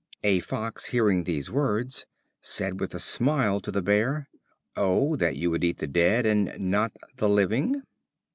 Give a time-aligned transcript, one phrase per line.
[0.23, 2.07] A Fox hearing these words
[2.41, 4.27] said with a smile to the Bear:
[4.75, 7.83] "Oh, that you would eat the dead and not the living!"